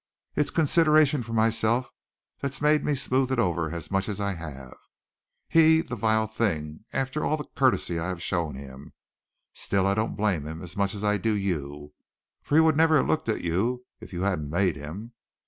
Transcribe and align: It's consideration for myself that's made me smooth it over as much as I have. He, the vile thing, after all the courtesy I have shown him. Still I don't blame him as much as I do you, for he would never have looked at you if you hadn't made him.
It's 0.35 0.49
consideration 0.49 1.21
for 1.21 1.33
myself 1.33 1.91
that's 2.39 2.59
made 2.59 2.83
me 2.83 2.95
smooth 2.95 3.31
it 3.31 3.37
over 3.37 3.69
as 3.69 3.91
much 3.91 4.09
as 4.09 4.19
I 4.19 4.33
have. 4.33 4.75
He, 5.47 5.81
the 5.81 5.95
vile 5.95 6.25
thing, 6.25 6.85
after 6.91 7.23
all 7.23 7.37
the 7.37 7.45
courtesy 7.55 7.99
I 7.99 8.07
have 8.07 8.19
shown 8.23 8.55
him. 8.55 8.93
Still 9.53 9.85
I 9.85 9.93
don't 9.93 10.15
blame 10.15 10.47
him 10.47 10.63
as 10.63 10.75
much 10.75 10.95
as 10.95 11.03
I 11.03 11.17
do 11.17 11.33
you, 11.37 11.93
for 12.41 12.55
he 12.55 12.61
would 12.61 12.75
never 12.75 12.97
have 12.97 13.07
looked 13.07 13.29
at 13.29 13.41
you 13.43 13.85
if 13.99 14.11
you 14.11 14.23
hadn't 14.23 14.49
made 14.49 14.75
him. 14.75 15.13